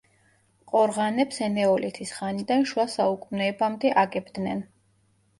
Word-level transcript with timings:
ყორღანებს 0.69 1.41
ენეოლითის 1.47 2.13
ხანიდან 2.19 2.65
შუა 2.71 2.85
საუკუნეებამდე 2.93 3.91
აგებდნენ. 4.05 4.65